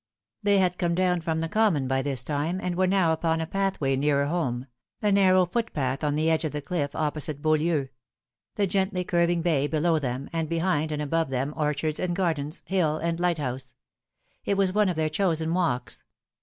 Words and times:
They 0.41 0.57
had 0.57 0.79
come 0.79 0.95
down 0.95 1.21
from 1.21 1.41
the 1.41 1.47
common 1.47 1.87
by 1.87 2.01
this 2.01 2.23
time, 2.23 2.59
and 2.59 2.73
were 2.75 2.87
now 2.87 3.13
upon 3.13 3.39
a 3.39 3.45
pathway 3.45 3.95
nearer 3.95 4.25
home 4.25 4.65
a 4.99 5.11
narrow 5.11 5.45
footpath 5.45 6.03
on 6.03 6.15
the 6.15 6.27
edge 6.27 6.43
of 6.43 6.53
the 6.53 6.59
cliff 6.59 6.95
opposite 6.95 7.39
Beaulieu; 7.39 7.89
the 8.55 8.65
gently 8.65 9.03
curving 9.03 9.43
bay 9.43 9.67
below 9.67 9.99
them, 9.99 10.27
and 10.33 10.49
behind 10.49 10.91
and 10.91 11.03
above 11.03 11.29
them 11.29 11.53
orchards 11.55 11.99
and 11.99 12.15
gardens, 12.15 12.63
hill 12.65 12.97
and 12.97 13.19
lighthouse. 13.19 13.75
It 14.43 14.57
was 14.57 14.73
one 14.73 14.89
of 14.89 14.95
their 14.95 15.07
chosen 15.07 15.53
walks. 15.53 16.03